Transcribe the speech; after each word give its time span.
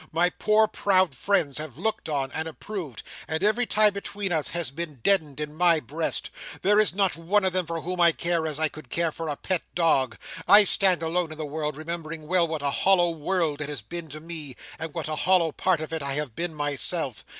My 0.11 0.31
poor, 0.31 0.67
proud 0.67 1.13
friends, 1.13 1.59
have 1.59 1.77
looked 1.77 2.09
on 2.09 2.31
and 2.31 2.47
approved; 2.47 3.03
and 3.27 3.43
every 3.43 3.67
tie 3.67 3.91
between 3.91 4.31
us 4.31 4.49
has 4.49 4.71
been 4.71 4.95
deadened 5.03 5.39
in 5.39 5.53
my 5.53 5.79
breast. 5.79 6.31
There 6.63 6.79
is 6.79 6.95
not 6.95 7.15
one 7.15 7.45
of 7.45 7.53
them 7.53 7.67
for 7.67 7.81
whom 7.81 8.01
I 8.01 8.11
care, 8.11 8.47
as 8.47 8.59
I 8.59 8.67
could 8.67 8.89
care 8.89 9.11
for 9.11 9.29
a 9.29 9.35
pet 9.35 9.61
dog. 9.75 10.17
I 10.47 10.63
stand 10.63 11.03
alone 11.03 11.31
in 11.31 11.37
the 11.37 11.45
world, 11.45 11.77
remembering 11.77 12.25
well 12.25 12.47
what 12.47 12.63
a 12.63 12.71
hollow 12.71 13.11
world 13.11 13.61
it 13.61 13.69
has 13.69 13.83
been 13.83 14.07
to 14.09 14.19
me, 14.19 14.55
and 14.79 14.91
what 14.95 15.07
a 15.07 15.15
hollow 15.17 15.51
part 15.51 15.79
of 15.81 15.93
it 15.93 16.01
I 16.01 16.13
have 16.15 16.35
been 16.35 16.55
myself. 16.55 17.23